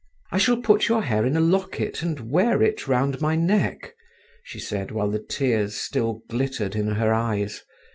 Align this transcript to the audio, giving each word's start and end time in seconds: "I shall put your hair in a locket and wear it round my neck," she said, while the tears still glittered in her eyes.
"I 0.31 0.39
shall 0.39 0.57
put 0.57 0.87
your 0.87 1.03
hair 1.03 1.27
in 1.27 1.37
a 1.37 1.39
locket 1.39 2.01
and 2.01 2.31
wear 2.31 2.63
it 2.63 2.87
round 2.87 3.21
my 3.21 3.35
neck," 3.35 3.93
she 4.41 4.57
said, 4.57 4.89
while 4.89 5.11
the 5.11 5.19
tears 5.21 5.75
still 5.75 6.23
glittered 6.27 6.75
in 6.75 6.87
her 6.87 7.13
eyes. 7.13 7.61